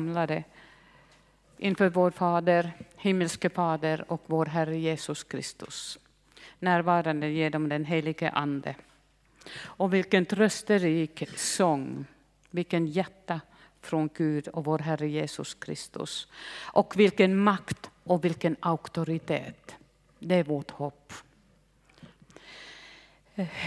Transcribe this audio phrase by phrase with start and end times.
[0.00, 0.44] samlade
[1.58, 5.98] inför vår Fader, himmelske Fader och vår Herre Jesus Kristus.
[6.58, 8.74] Närvarande genom den helige Ande.
[9.62, 12.04] Och vilken trösterik sång,
[12.50, 13.40] vilken hjärta
[13.80, 16.28] från Gud och vår Herre Jesus Kristus.
[16.72, 19.74] Och vilken makt och vilken auktoritet.
[20.18, 21.12] Det är vårt hopp.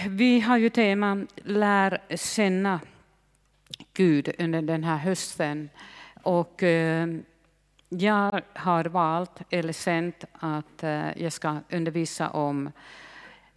[0.08, 2.80] Vi har ju temat Lär känna
[3.94, 5.70] Gud under den här hösten.
[6.24, 7.08] Och eh,
[7.90, 12.72] jag har valt, eller sänt, att eh, jag ska undervisa om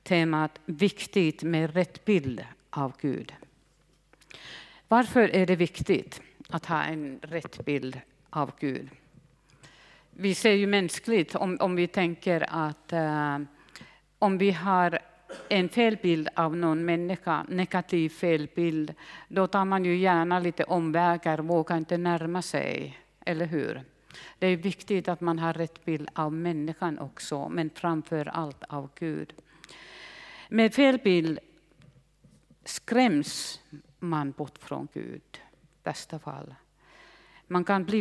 [0.02, 3.34] temat Viktigt med rätt bild av Gud.
[4.88, 8.88] Varför är det viktigt att ha en rätt bild av Gud?
[10.10, 13.38] Vi ser ju mänskligt, om, om vi tänker att eh,
[14.18, 14.98] om vi har
[15.48, 18.94] en felbild av någon människa, negativ felbild,
[19.28, 23.84] då tar man ju gärna lite omvägar, vågar inte närma sig, eller hur?
[24.38, 28.90] Det är viktigt att man har rätt bild av människan också, men framför allt av
[28.98, 29.34] Gud.
[30.48, 31.38] Med fel bild
[32.64, 33.60] skräms
[33.98, 36.54] man bort från Gud, i bästa fall.
[37.46, 38.00] Man kan bli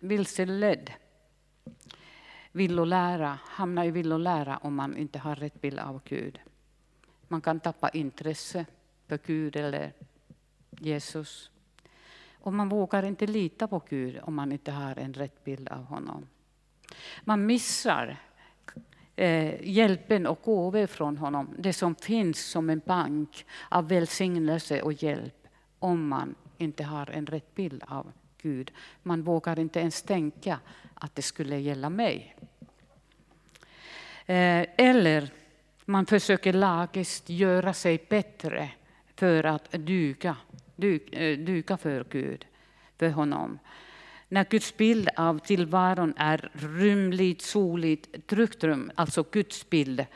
[0.00, 0.92] vilseledd,
[2.52, 6.40] villolära, hamnar i villolära om man inte har rätt bild av Gud.
[7.28, 8.66] Man kan tappa intresse
[9.08, 9.92] för Gud eller
[10.70, 11.50] Jesus.
[12.34, 15.84] Och man vågar inte lita på Gud om man inte har en rätt bild av
[15.84, 16.26] honom.
[17.24, 18.16] Man missar
[19.16, 24.92] eh, hjälpen och gåvor från honom, det som finns som en bank av välsignelse och
[24.92, 25.46] hjälp,
[25.78, 28.70] om man inte har en rätt bild av Gud.
[29.02, 30.60] Man vågar inte ens tänka
[30.94, 32.36] att det skulle gälla mig.
[34.26, 35.28] Eh, eller
[35.84, 38.70] man försöker lagiskt göra sig bättre
[39.14, 40.36] för att duga
[40.76, 42.46] duka eh, för Gud,
[42.98, 43.58] för honom.
[44.28, 50.06] När Guds bild av tillvaron är rymligt, soligt, tryggt rum, alltså Guds bild,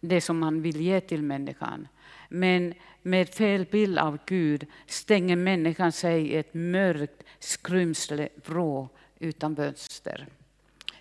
[0.00, 1.88] det som man vill ge till människan.
[2.32, 9.56] Men med fel bild av Gud stänger människan sig i ett mörkt skrymsle, vrå utan
[9.56, 10.26] fönster.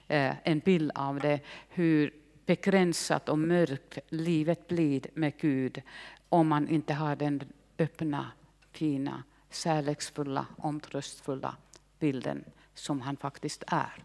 [0.08, 1.40] Eh, en bild av det,
[1.70, 2.14] hur
[2.46, 5.82] begränsat och mörkt livet blir med Gud
[6.30, 7.44] om man inte har den
[7.78, 8.32] öppna
[8.72, 11.56] fina, kärleksfulla, omtröstfulla
[12.00, 14.04] bilden som han faktiskt är.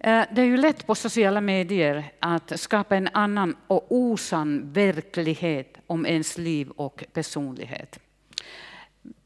[0.00, 5.78] Eh, det är ju lätt på sociala medier att skapa en annan och osann verklighet
[5.86, 7.98] om ens liv och personlighet.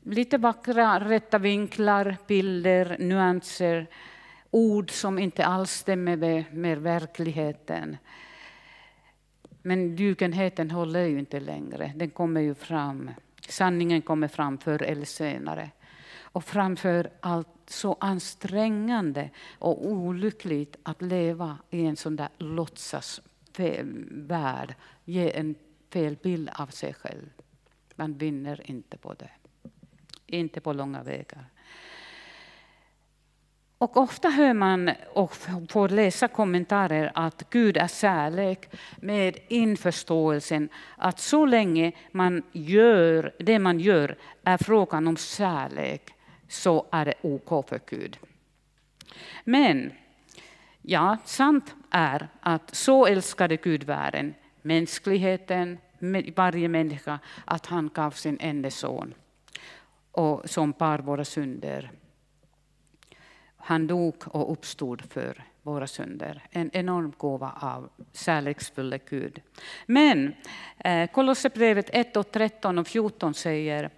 [0.03, 3.87] Lite vackra, rätta vinklar, bilder, nyanser,
[4.51, 7.97] ord som inte alls stämmer med, med verkligheten.
[9.63, 13.11] Men dukenheten håller ju inte längre, den kommer ju fram
[13.49, 15.71] Sanningen kommer fram förr eller senare.
[16.35, 24.75] Och framför allt så ansträngande och olyckligt att leva i en sån där låtsasvärld.
[25.05, 25.55] Ge en
[25.93, 27.31] fel bild av sig själv.
[27.95, 29.31] Man vinner inte på det.
[30.27, 31.47] Inte på långa vägar.
[33.79, 35.37] Och ofta hör man och
[35.69, 43.59] får läsa kommentarer att Gud är kärlek med införståelsen att så länge man gör det
[43.59, 46.15] man gör är frågan om kärlek
[46.49, 48.19] så är det OK för Gud.
[49.45, 49.93] Men
[50.83, 55.79] ja, sant är att så älskade Gud världen, mänskligheten,
[56.37, 59.15] varje människa, att han gav sin enda son
[60.13, 61.91] och som bar våra synder
[63.65, 66.43] han dog och uppstod för våra synder.
[66.51, 69.41] En enorm gåva av kärleksfulla Gud.
[69.87, 70.35] Men
[70.79, 73.91] eh, Kolosserbrevet 1, och 13 och 14 säger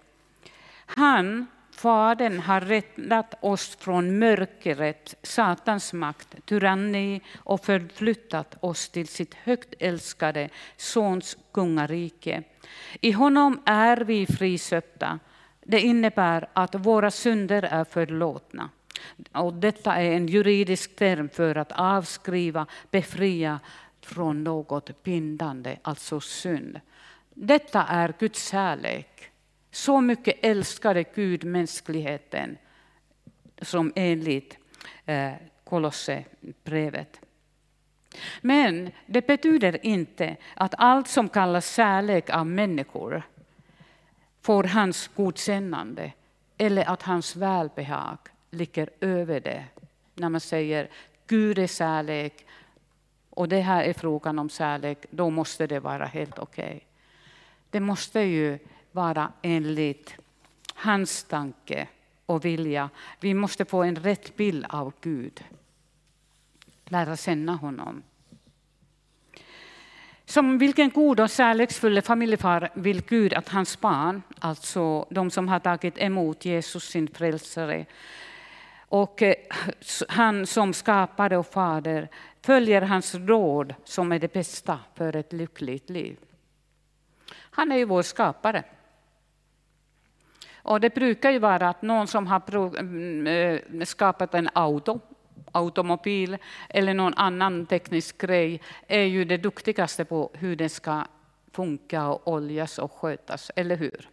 [0.85, 9.33] Han, Fadern, har räddat oss från mörkret, Satans makt, tyranni och förflyttat oss till sitt
[9.33, 12.43] högt älskade Sons kungarike.
[13.01, 15.19] I honom är vi friköpta.
[15.63, 18.69] Det innebär att våra synder är förlåtna.
[19.31, 23.59] Och detta är en juridisk term för att avskriva, befria
[24.01, 26.79] från något bindande, alltså synd.
[27.33, 29.31] Detta är Guds kärlek.
[29.77, 32.57] Så mycket älskade Gud mänskligheten
[33.61, 34.57] som enligt
[35.05, 35.33] eh,
[35.63, 36.25] Kolosserbrevet.
[36.63, 37.19] Kolossebrevet.
[38.41, 43.23] Men det betyder inte att allt som kallas kärlek av människor
[44.41, 46.11] får hans godkännande
[46.57, 48.17] eller att hans välbehag
[48.51, 49.65] ligger över det.
[50.13, 50.89] När man säger
[51.27, 52.45] Gud är kärlek
[53.29, 56.65] och det här är frågan om kärlek, då måste det vara helt okej.
[56.65, 56.79] Okay.
[57.69, 58.59] Det måste ju
[58.97, 60.15] vara enligt
[60.73, 61.87] hans tanke
[62.25, 62.89] och vilja.
[63.19, 65.43] Vi måste få en rätt bild av Gud.
[66.85, 68.03] Lära känna honom.
[70.25, 75.59] Som vilken god och kärleksfull familjefar vill Gud att hans barn, alltså de som har
[75.59, 77.85] tagit emot Jesus sin frälsare,
[78.89, 79.35] och eh,
[80.09, 82.09] han som skapare och fader
[82.41, 86.17] följer hans råd som är det bästa för ett lyckligt liv.
[87.31, 88.63] Han är ju vår skapare.
[90.67, 94.99] Och det brukar ju vara att någon som har mm, eh, skapat en auto,
[95.51, 96.37] automobil
[96.69, 101.05] eller någon annan teknisk grej är ju det duktigaste på hur den ska
[101.51, 104.09] funka och oljas och skötas, eller hur?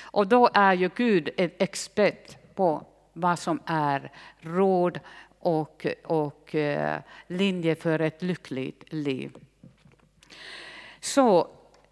[0.00, 5.00] Och då är ju Gud en expert på vad som är råd
[5.38, 9.32] och, och eh, linje för ett lyckligt liv.
[11.00, 11.48] Så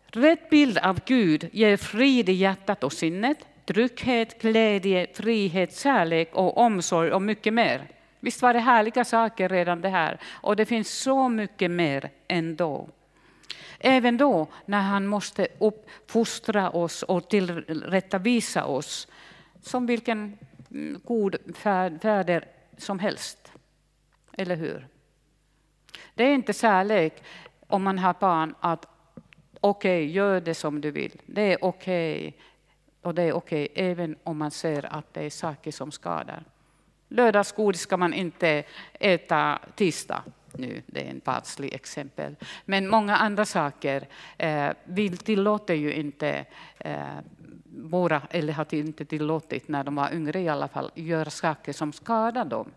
[0.07, 6.59] rätt bild av Gud ger frid i hjärtat och sinnet, trygghet, glädje, frihet, kärlek och
[6.59, 7.89] omsorg och mycket mer.
[8.21, 10.21] Visst var det härliga saker redan det här?
[10.31, 12.89] Och det finns så mycket mer ändå.
[13.79, 19.09] Även då när han måste uppfostra oss och tillrättavisa oss
[19.63, 20.39] som vilken
[20.71, 22.45] mm, god fäder
[22.79, 23.53] som helst.
[24.33, 24.87] Eller hur?
[26.15, 27.23] Det är inte kärlek
[27.67, 28.87] om man har barn att
[29.61, 31.21] okej, okay, gör det som du vill.
[31.27, 32.19] Det är okej.
[32.19, 32.33] Okay.
[33.03, 36.45] Och det är okej okay, även om man ser att det är saker som skadar.
[37.09, 40.23] Lördagsgodis ska man inte äta tisdag.
[40.53, 42.37] Nu, det är ett barnsligt exempel.
[42.65, 44.09] Men många andra saker.
[44.39, 46.45] Eh, vi tillåter ju inte
[46.79, 47.19] eh,
[47.77, 51.93] våra, eller har inte tillåtit när de var yngre i alla fall, göra saker som
[51.93, 52.71] skadar dem.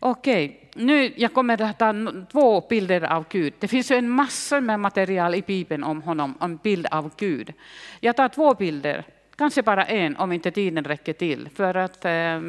[0.00, 1.94] Okej, nu jag kommer att ta
[2.32, 3.54] två bilder av Gud.
[3.58, 7.52] Det finns en massa med material i Bibeln om honom, om bild av Gud.
[8.00, 9.04] Jag tar två bilder,
[9.36, 12.40] kanske bara en om inte tiden räcker till, för att eh,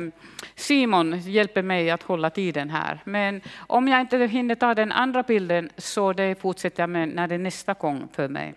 [0.55, 2.99] Simon hjälper mig att hålla tiden här.
[3.03, 7.27] Men om jag inte hinner ta den andra bilden så det fortsätter jag med när
[7.27, 8.55] det är nästa gång för mig.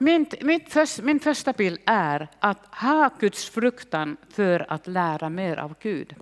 [0.00, 5.56] Min, min, först, min första bild är att ha Guds fruktan för att lära mer
[5.56, 6.14] av Gud.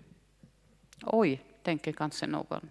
[1.07, 2.69] Oj, tänker kanske någon.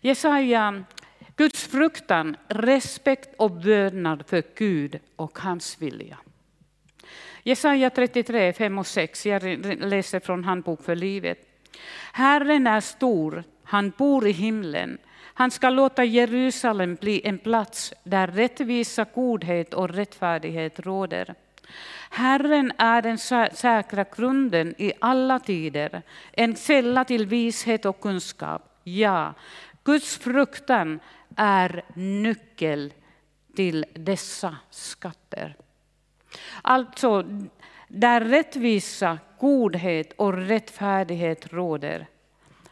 [0.00, 0.84] Jesaja,
[1.36, 6.18] Guds fruktan, respekt och vördnad för Gud och hans vilja.
[7.42, 9.42] Jesaja 33, 5 och 6, jag
[9.80, 11.38] läser från Handbok för livet.
[12.12, 14.98] Herren är stor, han bor i himlen.
[15.34, 21.34] Han ska låta Jerusalem bli en plats där rättvisa, godhet och rättfärdighet råder.
[22.10, 23.18] Herren är den
[23.56, 28.62] säkra grunden i alla tider, en källa till vishet och kunskap.
[28.84, 29.34] Ja,
[29.84, 31.00] Guds fruktan
[31.36, 32.92] är nyckel
[33.56, 35.56] till dessa skatter.
[36.62, 37.24] Alltså,
[37.88, 42.06] där rättvisa, godhet och rättfärdighet råder,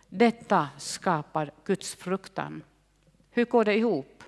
[0.08, 2.62] detta skapar Guds fruktan.
[3.30, 4.24] Hur går det ihop?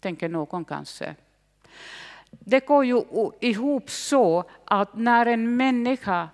[0.00, 1.14] Tänker någon kanske.
[2.38, 3.02] Det går ju
[3.40, 6.28] ihop så att när en människa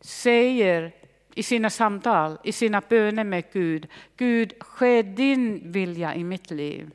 [0.00, 0.92] säger
[1.34, 6.90] i sina samtal, i sina böner med Gud, Gud, ske din vilja i mitt liv.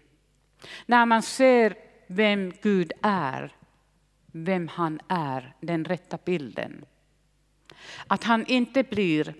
[0.85, 1.75] När man ser
[2.07, 3.55] vem Gud är,
[4.31, 6.85] vem han är, den rätta bilden.
[8.07, 9.33] Att han inte blir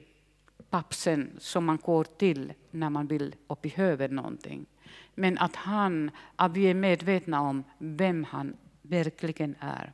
[0.69, 4.65] pappsen som man går till när man vill och behöver någonting.
[5.15, 9.91] Men att han, att vi är medvetna om vem han verkligen är.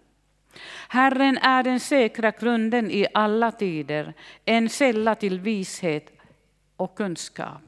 [0.87, 4.13] Herren är den säkra grunden i alla tider,
[4.45, 6.11] en källa till vishet
[6.75, 7.61] och kunskap.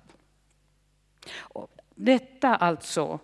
[1.96, 3.20] Detta alltså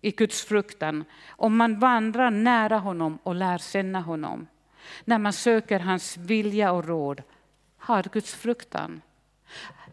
[0.00, 4.46] i Guds fruktan, om man vandrar nära honom och lär känna honom.
[5.04, 7.22] När man söker hans vilja och råd,
[7.76, 9.02] har Guds fruktan.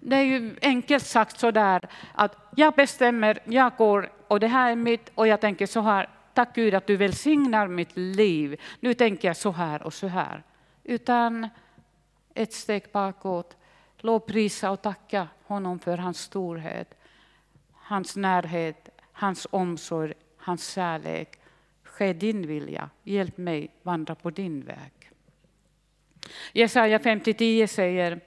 [0.05, 4.71] Det är ju enkelt sagt så där att jag bestämmer, jag går och det här
[4.71, 6.09] är mitt och jag tänker så här.
[6.33, 8.61] Tack Gud att du välsignar mitt liv.
[8.79, 10.43] Nu tänker jag så här och så här.
[10.83, 11.49] Utan
[12.33, 13.57] ett steg bakåt.
[13.97, 16.93] Lovprisa och tacka honom för hans storhet,
[17.73, 21.39] hans närhet, hans omsorg, hans kärlek.
[21.83, 22.89] Ske din vilja.
[23.03, 25.11] Hjälp mig vandra på din väg.
[26.53, 28.19] Jesaja 50.10 säger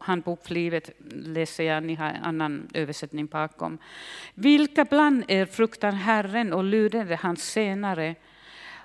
[0.00, 3.78] handbok för livet läser jag, ni har en annan översättning bakom.
[4.34, 8.14] Vilka bland er fruktar Herren och lyder hans senare?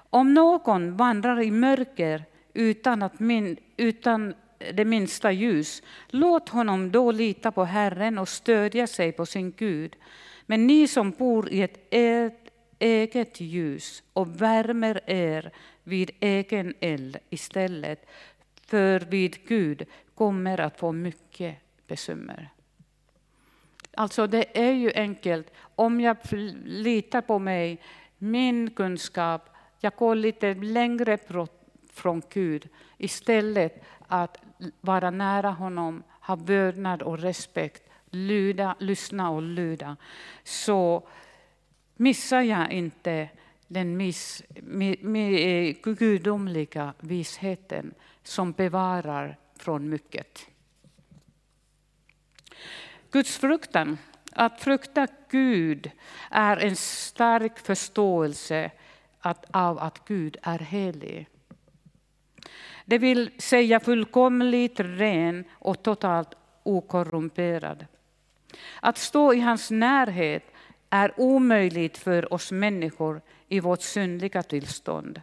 [0.10, 4.34] Om någon vandrar i mörker utan, att min, utan
[4.74, 9.96] det minsta ljus, låt honom då lita på Herren och stödja sig på sin Gud.
[10.46, 11.94] Men ni som bor i ett
[12.80, 15.52] eget ljus och värmer er
[15.84, 18.06] vid egen eld istället
[18.68, 21.56] för vid Gud kommer att få mycket
[21.88, 22.50] bekymmer.
[23.98, 25.52] Alltså det är ju enkelt.
[25.76, 26.18] Om jag
[26.66, 27.82] litar på mig,
[28.18, 31.18] min kunskap, jag går lite längre
[31.94, 34.38] från Gud istället att
[34.82, 39.98] vara nära honom, ha vördnad och respekt, lyda, lyssna och lyda,
[40.44, 41.08] så
[41.96, 43.30] missar jag inte
[43.68, 47.94] den miss, med, med eh, gudomliga visheten
[48.24, 50.48] som bevarar från mycket.
[53.12, 53.98] Guds fruktan,
[54.32, 55.92] att frukta Gud,
[56.32, 58.72] är en stark förståelse
[59.52, 61.28] av att Gud är helig.
[62.86, 66.34] Det vill säga fullkomligt ren och totalt
[66.64, 67.86] okorrumperad.
[68.82, 70.44] Att stå i hans närhet
[70.90, 75.22] är omöjligt för oss människor i vårt synliga tillstånd.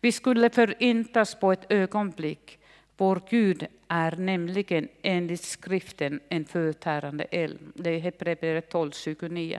[0.00, 2.58] Vi skulle förintas på ett ögonblick.
[2.96, 7.58] Vår Gud är nämligen enligt skriften en förtärande eld.
[7.74, 9.58] Det är Hebreerbrevet 12.29.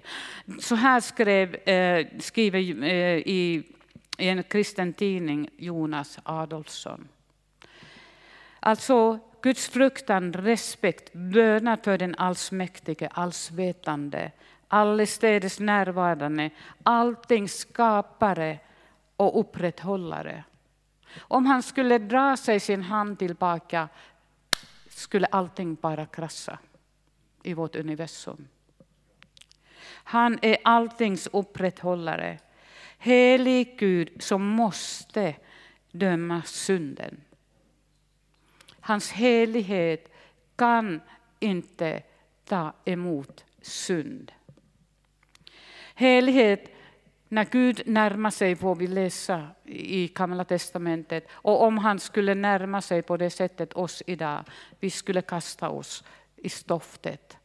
[0.60, 3.63] Så här skrev, eh, skriver eh, i,
[4.17, 7.08] i en kristen tidning Jonas Adolfsson.
[8.60, 14.32] Alltså Guds fruktan, respekt, bönar för den allsmäktige, allsvetande,
[14.67, 16.50] allestädes närvarande,
[16.84, 18.60] allting skapare
[19.15, 20.44] och upprätthållare.
[21.20, 23.90] Om han skulle dra sig sin hand tillbaka
[24.90, 26.60] skulle allting bara krascha
[27.44, 28.48] i vårt universum.
[29.88, 32.40] Han är alltings upprätthållare.
[32.98, 35.36] Helig Gud som måste
[35.92, 37.22] döma synden.
[38.80, 40.12] Hans helighet
[40.56, 41.02] kan
[41.40, 42.04] inte
[42.46, 44.32] ta emot synd.
[45.96, 46.72] Helighet,
[47.29, 51.27] när Gud närmar sig får vi läsa i Gamla testamentet.
[51.31, 54.43] Och om han skulle närma sig på det sättet oss idag,
[54.79, 56.03] vi skulle kasta oss
[56.36, 57.38] i stoftet,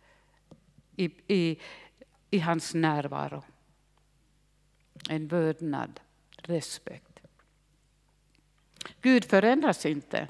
[0.96, 1.58] i, i,
[2.30, 3.42] i hans närvaro.
[5.08, 6.00] En vördnad,
[6.36, 7.20] respekt.
[9.00, 10.28] Gud förändras inte.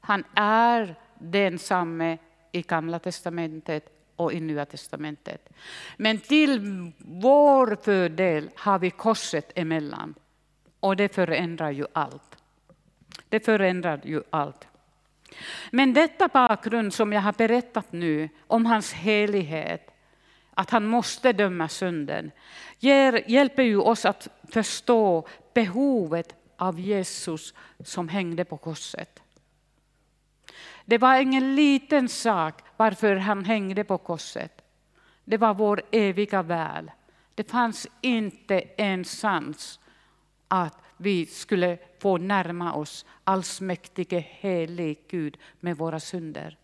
[0.00, 2.18] Han är densamme
[2.52, 5.48] i Gamla testamentet och i Nya testamentet.
[5.96, 6.60] Men till
[6.98, 10.14] vår fördel har vi korset emellan.
[10.80, 12.36] Och det förändrar ju allt.
[13.28, 14.68] Det förändrar ju allt.
[15.70, 19.90] Men detta bakgrund som jag har berättat nu om hans helighet,
[20.54, 22.30] att han måste döma synden,
[22.78, 27.54] ger, hjälper ju oss att förstå behovet av Jesus
[27.84, 29.23] som hängde på korset.
[30.84, 34.62] Det var ingen liten sak varför han hängde på korset.
[35.24, 36.90] Det var vår eviga väl.
[37.34, 39.80] Det fanns inte en chans
[40.48, 46.58] att vi skulle få närma oss allsmäktige, helig Gud med våra synder.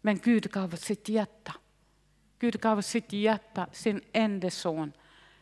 [0.00, 1.54] Men Gud gav sitt hjärta.
[2.38, 4.92] Gud gav sitt hjärta, sin enda son,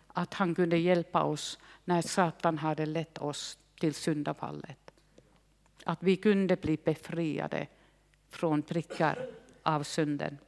[0.06, 4.79] att han kunde hjälpa oss när Satan hade lett oss till syndafallet.
[5.84, 7.66] Att vi kunde bli befriade
[8.30, 9.26] från prickar
[9.62, 10.38] av synden.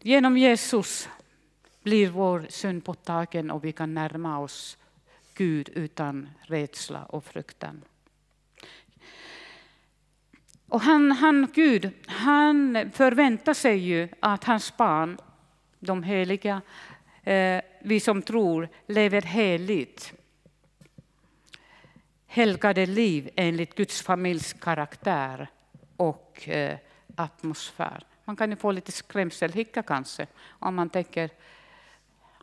[0.00, 1.08] Genom Jesus
[1.82, 4.78] blir vår synd borttagen och vi kan närma oss
[5.34, 7.82] Gud utan rädsla och fruktan.
[10.68, 15.18] Och han, han, Gud, han förväntar sig ju att hans barn,
[15.78, 16.62] de heliga,
[17.22, 20.14] eh, vi som tror, lever heligt
[22.36, 25.48] helgade liv enligt Guds familjs karaktär
[25.96, 26.78] och eh,
[27.16, 28.06] atmosfär.
[28.24, 31.30] Man kan ju få lite skrämselhicka kanske om man tänker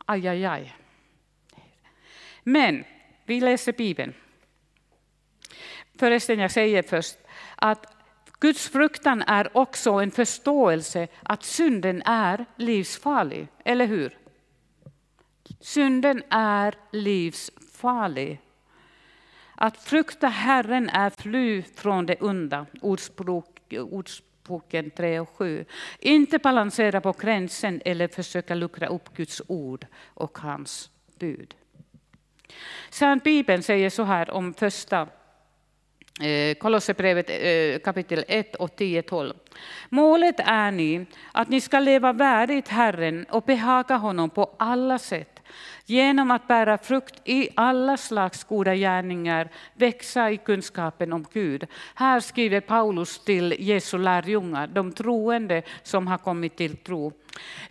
[0.06, 0.76] aj, aj, aj.
[2.42, 2.84] Men
[3.24, 4.14] vi läser Bibeln.
[5.98, 7.18] Förresten, jag säger först
[7.56, 7.96] att
[8.40, 14.18] Guds fruktan är också en förståelse att synden är livsfarlig, eller hur?
[15.60, 18.40] Synden är livsfarlig.
[19.54, 23.46] Att frukta Herren är fly från det onda, ordspråk,
[23.90, 25.64] Ordspråken 3 och 7.
[25.98, 31.54] Inte balansera på gränsen eller försöka luckra upp Guds ord och hans bud.
[32.90, 35.08] Sen Bibeln säger så här om första
[36.22, 39.34] eh, Kolosserbrevet eh, kapitel 1 och 10-12.
[39.88, 45.33] Målet är ni att ni ska leva värdigt Herren och behaga honom på alla sätt
[45.86, 51.66] genom att bära frukt i alla slags goda gärningar, växa i kunskapen om Gud.
[51.94, 57.12] Här skriver Paulus till Jesu lärjungar, de troende som har kommit till tro.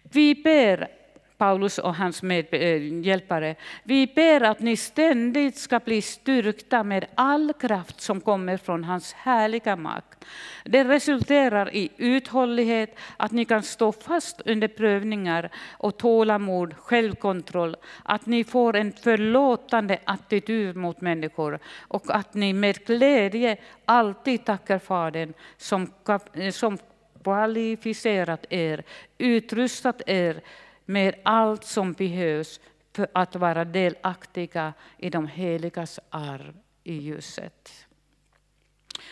[0.03, 1.02] Vi ber
[1.43, 3.49] Paulus och hans medhjälpare.
[3.49, 8.83] Eh, Vi ber att ni ständigt ska bli styrkta med all kraft som kommer från
[8.83, 10.25] hans härliga makt.
[10.65, 18.25] Det resulterar i uthållighet, att ni kan stå fast under prövningar och tålamod, självkontroll, att
[18.25, 25.33] ni får en förlåtande attityd mot människor och att ni med glädje alltid tackar Fadern
[25.57, 25.91] som,
[26.33, 26.77] eh, som
[27.23, 28.83] kvalificerat er,
[29.17, 30.41] utrustat er
[30.85, 32.59] med allt som behövs
[32.93, 37.87] för att vara delaktiga i de heligas arv i ljuset.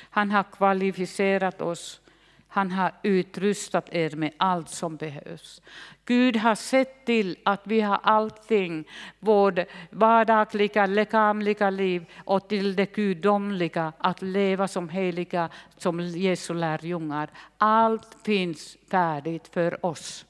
[0.10, 2.02] Han har kvalificerat oss
[2.54, 5.62] han har utrustat er med allt som behövs.
[6.06, 8.88] Gud har sett till att vi har allting,
[9.20, 9.60] vårt
[9.90, 17.30] vardagliga, lekamliga liv och till det gudomliga, att leva som heliga, som Jesu lärjungar.
[17.58, 20.26] Allt finns färdigt för oss.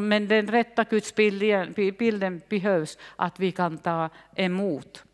[0.00, 5.04] Men den rätta gudsbilden behövs, att vi kan ta emot.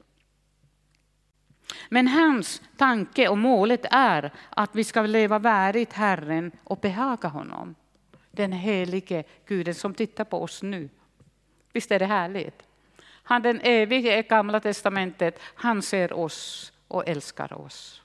[1.89, 7.75] Men hans tanke och målet är att vi ska leva värdigt Herren och behaga honom.
[8.31, 10.89] Den helige Guden som tittar på oss nu.
[11.73, 12.63] Visst är det härligt?
[13.23, 18.03] Han den evige i Gamla testamentet, han ser oss och älskar oss.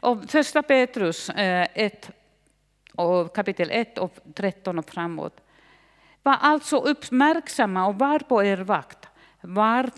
[0.00, 2.10] Och första Petrus eh, 1,
[2.98, 5.40] och kapitel 1 och 13 och framåt.
[6.22, 9.08] Var alltså uppmärksamma och var på er vakt.
[9.40, 9.90] Var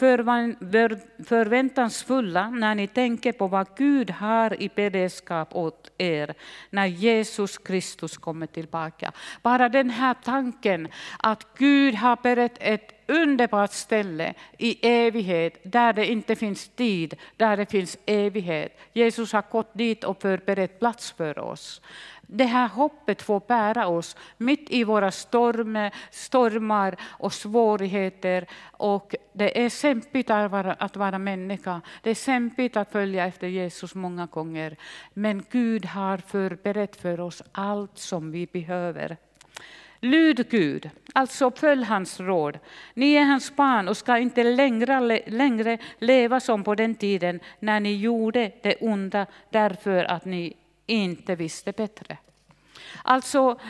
[1.25, 6.35] förväntansfulla när ni tänker på vad Gud har i beredskap åt er
[6.71, 9.13] när Jesus Kristus kommer tillbaka.
[9.43, 10.89] Bara den här tanken
[11.19, 17.57] att Gud har berett ett underbart ställe i evighet, där det inte finns tid, där
[17.57, 18.79] det finns evighet.
[18.93, 21.81] Jesus har gått dit och förberett plats för oss
[22.33, 28.47] det här hoppet får bära oss mitt i våra storm, stormar och svårigheter.
[28.73, 31.81] Och det är kämpigt att vara, att vara människa.
[32.03, 34.77] Det är kämpigt att följa efter Jesus många gånger.
[35.15, 39.17] Men Gud har förberett för oss allt som vi behöver.
[40.01, 42.59] Lyd Gud, alltså följ hans råd.
[42.95, 47.81] Ni är hans barn och ska inte längre, längre leva som på den tiden när
[47.81, 52.17] ni gjorde det onda därför att ni inte visste bättre.
[53.03, 53.61] Alltså,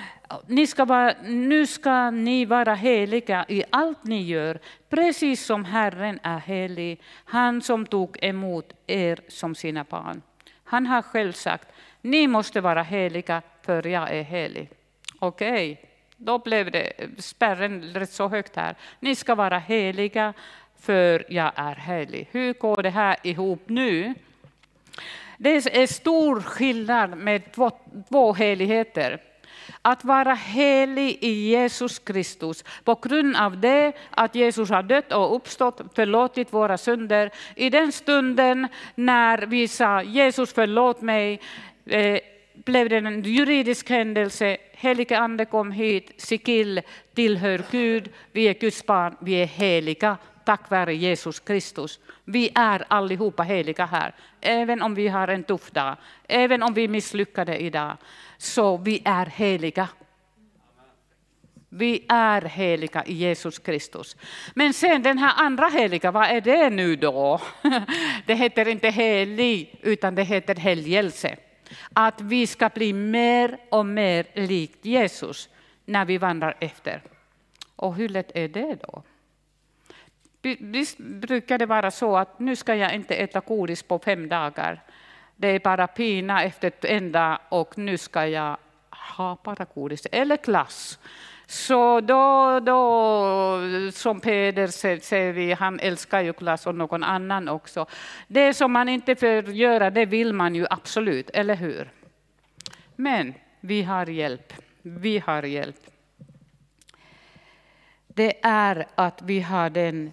[0.46, 6.20] ni ska vara, nu ska ni vara heliga i allt ni gör, precis som Herren
[6.22, 10.22] är helig, han som tog emot er som sina barn.
[10.64, 11.68] Han har själv sagt,
[12.00, 14.70] ni måste vara heliga för jag är helig.
[15.18, 15.89] Okej, okay
[16.20, 18.74] då blev det eh, spärren rätt så högt här.
[19.00, 20.32] Ni ska vara heliga
[20.80, 22.28] för jag är helig.
[22.30, 24.14] Hur går det här ihop nu?
[25.36, 27.70] Det är stor skillnad med två,
[28.08, 29.20] två heligheter.
[29.82, 35.36] Att vara helig i Jesus Kristus på grund av det att Jesus har dött och
[35.36, 37.30] uppstått, förlåtit våra synder.
[37.54, 41.40] I den stunden när vi sa Jesus förlåt mig,
[41.86, 42.20] eh,
[42.54, 44.56] blev det en juridisk händelse.
[44.80, 46.80] Helige Ande kom hit, Sikill
[47.14, 52.00] tillhör Gud, vi är Guds barn, vi är heliga tack vare Jesus Kristus.
[52.24, 55.96] Vi är allihopa heliga här, även om vi har en tuff dag,
[56.28, 57.96] även om vi misslyckade idag.
[58.38, 59.88] Så vi är heliga.
[61.68, 64.16] Vi är heliga i Jesus Kristus.
[64.54, 67.40] Men sen den här andra heliga, vad är det nu då?
[68.26, 71.36] Det heter inte helig, utan det heter helgelse.
[71.92, 75.48] Att vi ska bli mer och mer likt Jesus
[75.84, 77.02] när vi vandrar efter.
[77.76, 79.02] Och hur lätt är det då?
[80.58, 84.82] Visst brukar det vara så att nu ska jag inte äta godis på fem dagar.
[85.36, 88.56] Det är bara pina efter en dag och nu ska jag
[89.16, 90.98] ha bara godis eller glass.
[91.50, 93.60] Så då, då
[93.92, 94.66] som Peder
[95.00, 97.86] säger vi, han älskar ju glass och någon annan också.
[98.28, 101.90] Det som man inte får göra, det vill man ju absolut, eller hur?
[102.96, 104.52] Men vi har hjälp.
[104.82, 105.76] Vi har hjälp.
[108.06, 110.12] Det är att vi har den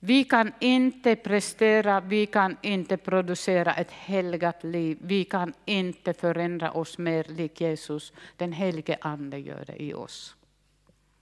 [0.00, 4.98] vi kan inte prestera, vi kan inte producera ett helgat liv.
[5.00, 8.12] Vi kan inte förändra oss mer lik Jesus.
[8.36, 10.34] Den helige Ande gör det i oss.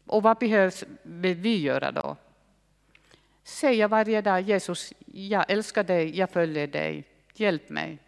[0.07, 2.17] Och vad behövs vi göra då?
[3.45, 7.99] Säga varje dag Jesus, jag älskar dig, jag följer dig, hjälp mig.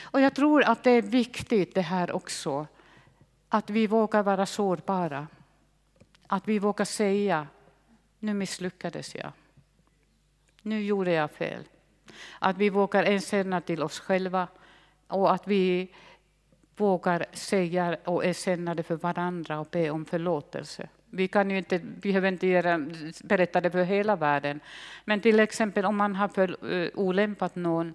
[0.00, 2.66] Och jag tror att det är viktigt det här också,
[3.48, 5.26] att vi vågar vara sårbara.
[6.26, 7.46] Att vi vågar säga,
[8.18, 9.32] nu misslyckades jag
[10.62, 11.64] nu gjorde jag fel.
[12.38, 14.48] Att vi vågar erkänna till oss själva
[15.06, 15.94] och att vi
[16.82, 20.88] vågar säga och erkänna det för varandra och be om förlåtelse.
[21.10, 22.78] Vi kan ju inte, behöver inte göra,
[23.24, 24.60] berätta det för hela världen.
[25.04, 27.94] Men till exempel om man har för, uh, olämpat någon,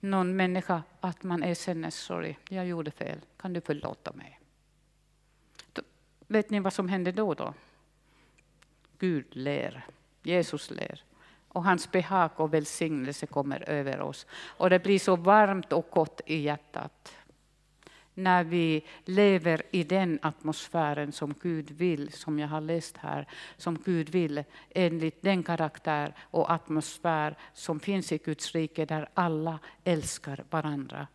[0.00, 4.40] någon människa, att man erkänner, sorry, jag gjorde fel, kan du förlåta mig?
[5.72, 5.82] Då,
[6.26, 7.34] vet ni vad som händer då?
[7.34, 7.54] då?
[8.98, 9.84] Gud ler,
[10.22, 11.02] Jesus ler
[11.48, 14.26] och hans behag och välsignelse kommer över oss.
[14.58, 17.16] Och det blir så varmt och gott i hjärtat
[18.16, 23.78] när vi lever i den atmosfären som Gud vill, som jag har läst här, som
[23.84, 30.44] Gud vill, enligt den karaktär och atmosfär som finns i Guds rike, där alla älskar
[30.50, 31.06] varandra.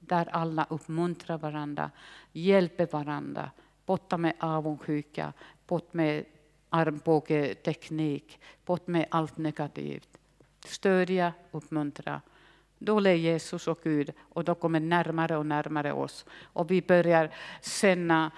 [0.00, 1.90] Där alla uppmuntrar varandra,
[2.32, 3.50] hjälper varandra,
[3.86, 5.32] borta med avundsjuka,
[5.66, 6.24] bort med
[6.68, 10.18] armbågeteknik, bort med allt negativt.
[10.64, 12.20] Stödja, uppmuntra.
[12.82, 16.24] Då ler Jesus och Gud och de kommer närmare och närmare oss.
[16.42, 17.30] Och vi börjar
[17.62, 18.30] känna,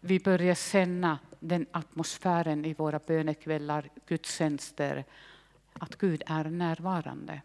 [0.00, 5.04] vi börjar känna den atmosfären i våra bönekvällar, gudstjänster,
[5.72, 7.40] att Gud är närvarande.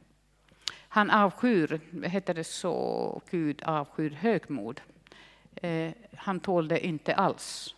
[0.87, 4.81] Han avskyr, heter det så, Gud avskyr högmod.
[5.55, 7.75] Eh, han tål det inte alls.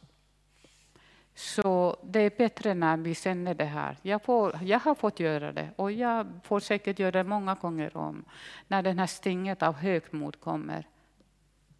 [1.35, 3.97] Så det är bättre när vi känner det här.
[4.01, 7.97] Jag, får, jag har fått göra det och jag får säkert göra det många gånger
[7.97, 8.25] om.
[8.67, 10.87] När det här stinget av högmod kommer.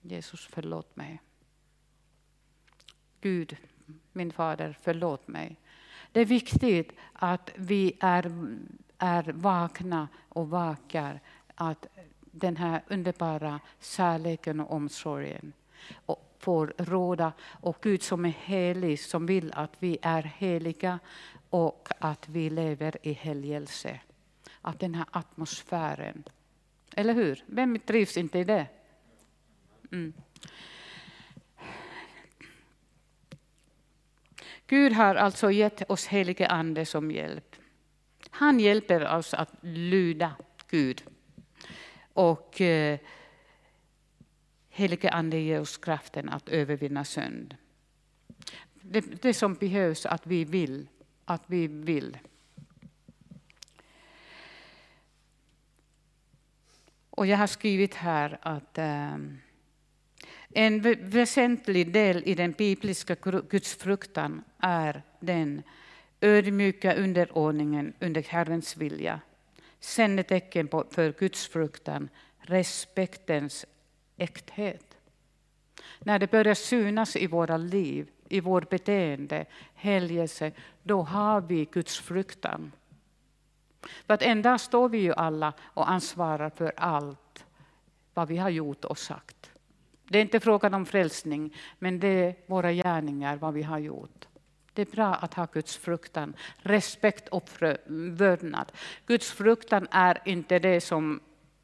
[0.02, 1.22] Jesus, förlåt mig.
[3.22, 3.58] Gud,
[4.12, 5.60] min fader, förlåt mig.
[6.12, 8.32] Det är viktigt att vi är,
[8.98, 11.20] är vakna och vakar
[11.56, 11.88] att
[12.22, 15.54] den här underbara kärleken och omsorgen
[16.06, 17.34] och får råda.
[17.62, 20.99] Och Gud som är helig, som vill att vi är heliga
[21.49, 23.99] och att vi lever i helgelse.
[24.62, 26.23] Att den här atmosfären,
[26.95, 27.43] eller hur?
[27.45, 28.67] Vem trivs inte i det?
[29.91, 30.13] Mm.
[34.67, 37.55] Gud har alltså gett oss helige Ande som hjälp.
[38.29, 40.36] Han hjälper oss att lyda
[40.69, 41.03] Gud.
[42.13, 42.99] Och eh,
[44.77, 47.55] Helige Ande ger oss kraften att övervinna synd.
[48.81, 50.88] Det, det som behövs att vi vill,
[51.25, 52.17] att vi vill.
[57.09, 59.17] Och jag har skrivit här att äh,
[60.49, 63.15] en väsentlig del i den bibliska
[63.49, 65.63] gudsfruktan är den
[66.21, 69.21] ödmjuka underordningen under Herrens vilja.
[69.79, 72.09] Kännetecken för gudsfruktan,
[72.39, 73.65] respektens
[74.17, 74.97] äkthet.
[75.99, 80.51] När det börjar synas i våra liv, i vårt beteende, helgelse,
[80.84, 82.71] då har vi Guds fruktan.
[84.08, 87.45] För att en dag står vi ju alla och ansvarar för allt
[88.13, 89.51] vad vi har gjort och sagt.
[90.08, 94.28] Det är inte frågan om frälsning, men det är våra gärningar, vad vi har gjort.
[94.73, 97.49] Det är bra att ha Guds fruktan, respekt och
[97.88, 98.71] vördnad.
[99.06, 101.19] Guds fruktan är inte det som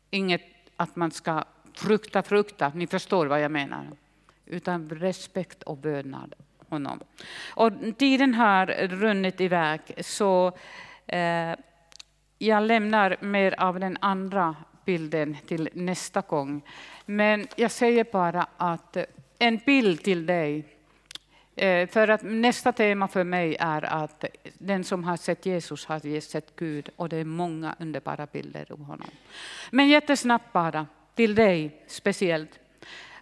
[0.09, 0.41] inget
[0.75, 3.87] att man ska frukta, frukta, ni förstår vad jag menar.
[4.45, 6.33] Utan respekt och bönad
[6.69, 6.99] honom.
[7.55, 10.51] Och tiden har runnit iväg, så
[11.07, 11.55] eh,
[12.37, 14.55] jag lämnar mer av den andra
[14.85, 16.61] bilden till nästa gång.
[17.05, 19.03] Men jag säger bara att eh,
[19.39, 20.65] en bild till dig.
[21.55, 24.25] Eh, för att nästa tema för mig är att
[24.57, 28.83] den som har sett Jesus har sett Gud och det är många underbara bilder av
[28.83, 29.09] honom.
[29.71, 30.87] Men jättesnabbt bara
[31.21, 32.59] till dig speciellt.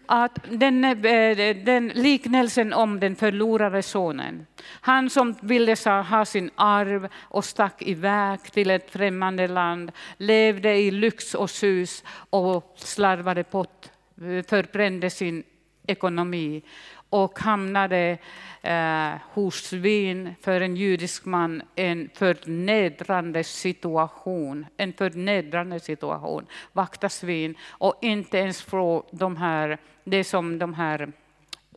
[0.06, 4.46] Att den, eh, den liknelsen om den förlorade sonen,
[4.82, 10.92] han som ville ha sin arv och stack iväg till ett främmande land, levde i
[10.92, 13.86] lyx och sus och slarvade bort,
[14.18, 15.44] eh, förbrände sin
[15.88, 16.62] ekonomi
[17.10, 18.17] och hamnade
[18.62, 24.65] eh, hos svin för en judisk man en förnedrande situation.
[24.78, 26.45] En förnedrande situation.
[26.74, 31.12] Vakta svin och inte ens få de här, det som de här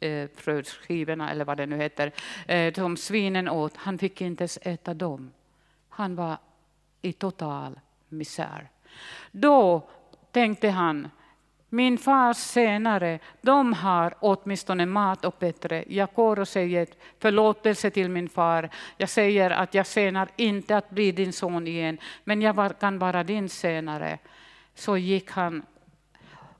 [0.00, 2.12] eh, fröskivorna eller vad det nu heter,
[2.46, 5.30] eh, som svinen åt, han fick inte ens äta dem.
[5.88, 6.36] Han var
[7.02, 8.68] i total misär.
[9.30, 9.88] Då
[10.30, 11.08] tänkte han,
[11.72, 15.84] min far senare, de har åtminstone mat och bättre.
[15.88, 16.86] Jag går och säger
[17.18, 18.70] förlåtelse till min far.
[18.96, 23.24] Jag säger att jag senare inte att bli din son igen, men jag kan vara
[23.24, 24.18] din senare.
[24.74, 25.62] Så gick han.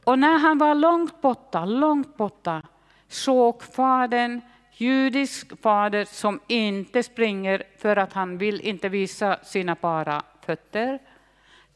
[0.04, 2.62] Och när han var långt borta, långt borta,
[3.08, 4.40] såg fadern,
[4.72, 10.98] judisk fader som inte springer för att han vill inte visa sina bara fötter,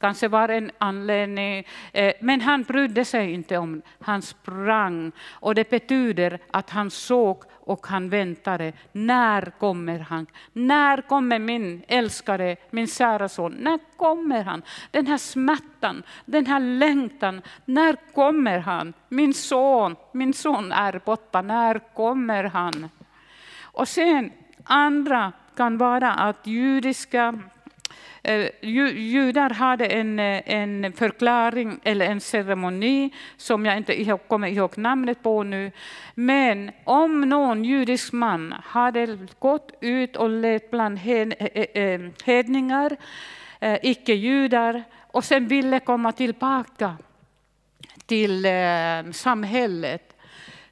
[0.01, 5.71] Kanske var en anledning, eh, men han brydde sig inte om Han sprang och det
[5.71, 8.73] betyder att han såg och han väntade.
[8.93, 10.27] När kommer han?
[10.53, 13.53] När kommer min älskade, min kära son?
[13.53, 14.63] När kommer han?
[14.91, 17.43] Den här smärtan, den här längtan.
[17.65, 18.93] När kommer han?
[19.09, 21.43] Min son, min son är borta.
[21.43, 22.89] När kommer han?
[23.63, 24.33] Och sen
[24.65, 27.39] andra kan vara att judiska
[28.27, 34.79] Eh, judar hade en, eh, en förklaring eller en ceremoni som jag inte kommer ihåg
[34.79, 35.73] namnet på nu.
[36.15, 42.97] Men om någon judisk man hade gått ut och levt bland eh, hedningar,
[43.83, 46.97] icke-judar, och sen ville komma tillbaka
[48.07, 48.47] till
[49.13, 50.17] samhället,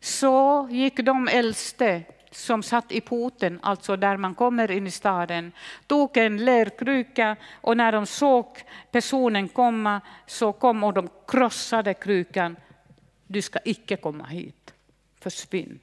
[0.00, 2.02] så gick de äldste
[2.36, 5.52] som satt i porten, alltså där man kommer in i staden,
[5.86, 8.46] tog en lerkruka och när de såg
[8.90, 12.56] personen komma så kom och de krossade krukan.
[13.26, 14.74] Du ska icke komma hit,
[15.20, 15.80] försvinn.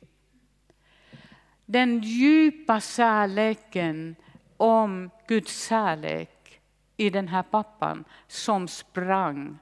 [1.65, 4.15] Den djupa kärleken
[4.57, 6.59] om Guds kärlek
[6.97, 9.57] i den här pappan som sprang.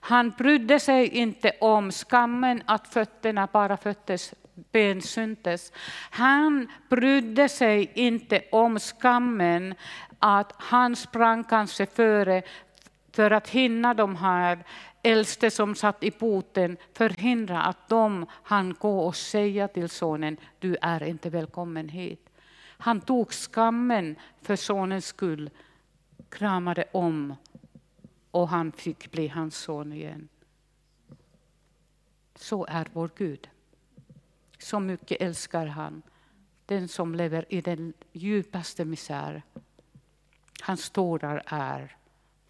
[0.00, 5.72] Han brydde sig inte om skammen att fötterna bara föttes ben syntes.
[6.10, 9.74] Han brydde sig inte om skammen
[10.18, 12.42] att han sprang kanske före
[13.12, 14.64] för att hinna de här
[15.02, 20.76] äldste som satt i porten, förhindra att de han gå och säga till sonen, du
[20.82, 22.30] är inte välkommen hit.
[22.78, 25.50] Han tog skammen för sonens skull,
[26.28, 27.34] kramade om
[28.30, 30.28] och han fick bli hans son igen.
[32.34, 33.48] Så är vår Gud.
[34.58, 36.02] Så mycket älskar han
[36.66, 39.42] den som lever i den djupaste misär.
[40.62, 41.96] Hans tårar är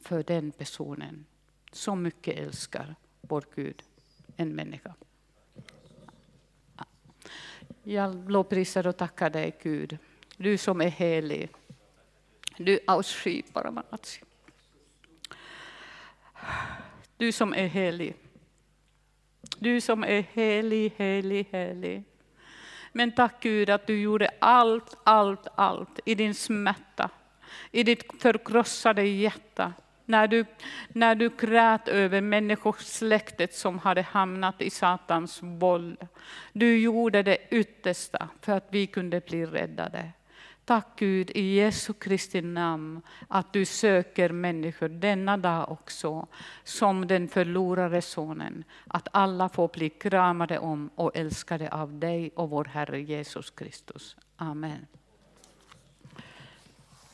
[0.00, 1.26] för den personen.
[1.72, 3.82] Så mycket älskar vår Gud
[4.36, 4.94] en människa.
[7.82, 9.98] Jag lovprisar och tackar dig Gud,
[10.36, 11.50] du som är helig.
[12.56, 13.42] Du Aushi
[17.16, 18.16] Du som är helig.
[19.64, 22.05] Du som är helig, helig, helig.
[22.92, 27.11] Men tack Gud att du gjorde allt, allt, allt i din smärta,
[27.70, 29.72] i ditt förkrossade hjärta.
[30.05, 30.44] När du,
[30.88, 35.96] när du grät över människosläktet som hade hamnat i Satans boll.
[36.53, 40.11] Du gjorde det yttersta för att vi kunde bli räddade.
[40.64, 46.27] Tack Gud i Jesu Kristi namn att du söker människor denna dag också
[46.64, 48.64] som den förlorade sonen.
[48.87, 54.16] Att alla får bli kramade om och älskade av dig och vår Herre Jesus Kristus.
[54.37, 54.87] Amen.